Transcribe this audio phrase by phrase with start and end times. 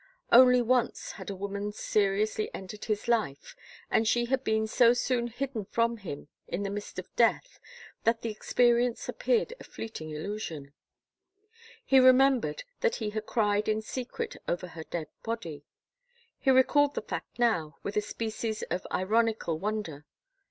[0.31, 3.55] Only once had a woman seriously entered his life
[3.91, 7.59] and she had been so soon hidden from him in the mist of death
[8.03, 10.73] that the experience appeared a fleeting illusion.
[11.85, 15.65] He re membered that he had cried in secret over her dead body.
[16.39, 20.05] He recalled the fact now with a species of ironical won der.